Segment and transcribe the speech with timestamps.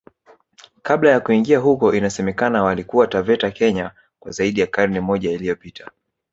[0.81, 5.91] Kabla ya kuingia huko inasemekana walikuwa Taveta Kenya kwa zaidi ya karne moja iliyopita